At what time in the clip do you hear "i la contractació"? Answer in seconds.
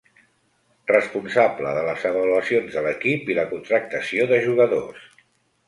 3.35-4.29